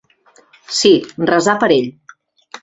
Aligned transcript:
Sí, 0.77 0.93
resar 1.31 1.55
per 1.65 1.71
ell. 1.77 1.93